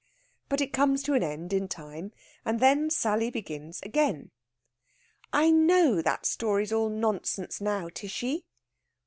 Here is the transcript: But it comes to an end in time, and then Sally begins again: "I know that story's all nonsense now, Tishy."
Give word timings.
But 0.49 0.61
it 0.61 0.73
comes 0.73 1.03
to 1.03 1.13
an 1.13 1.21
end 1.21 1.53
in 1.53 1.67
time, 1.67 2.11
and 2.43 2.59
then 2.59 2.89
Sally 2.89 3.29
begins 3.29 3.79
again: 3.83 4.31
"I 5.31 5.51
know 5.51 6.01
that 6.01 6.25
story's 6.25 6.73
all 6.73 6.89
nonsense 6.89 7.61
now, 7.61 7.87
Tishy." 7.87 8.47